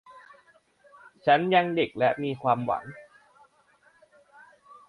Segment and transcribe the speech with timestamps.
[1.25, 2.83] ฉันยังเด็กและมีความหวัง